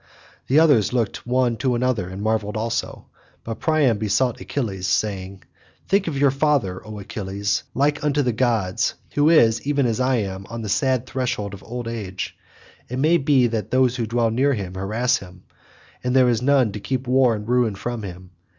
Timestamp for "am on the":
10.15-10.69